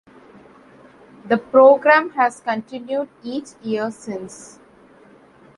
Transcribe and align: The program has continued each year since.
The 1.25 1.37
program 1.37 2.09
has 2.13 2.39
continued 2.39 3.09
each 3.21 3.49
year 3.61 3.91
since. 3.91 4.57